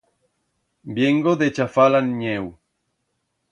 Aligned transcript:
Viengo 0.99 1.35
de 1.43 1.51
chafar 1.59 1.87
la 1.97 2.03
nieu. 2.09 2.51